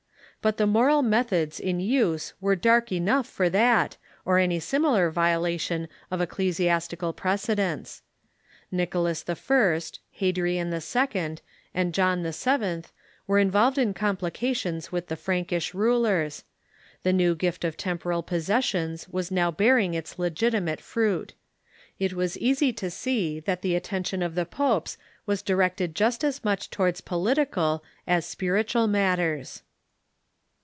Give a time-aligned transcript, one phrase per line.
[0.43, 3.97] But the moral methods 126 THE MEDIEVAL CHURCH in use were dark enough for that,
[4.25, 8.01] or any similar violation of ecclesiastical precedents.
[8.71, 9.79] Nicholas I.,
[10.13, 11.35] Hadrian II.,
[11.75, 12.81] and John VII,
[13.27, 16.43] were involved in complications with the Frankisli rulers.
[17.03, 21.35] The new gift of temporal possessions was now bearing its legitimate fruit.
[21.99, 24.97] It was easy to see that the attention of the popes
[25.27, 29.61] was directed just as much towards political as spiritual matters.